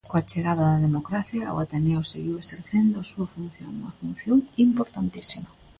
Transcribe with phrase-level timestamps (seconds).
[0.09, 5.49] Coa chegada da democracia o Ateneo seguiu exercendo a súa función, unha función importantísima.